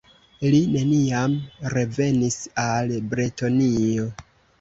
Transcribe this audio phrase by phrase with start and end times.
[0.51, 1.35] Li neniam
[1.73, 4.09] revenis al Bretonio.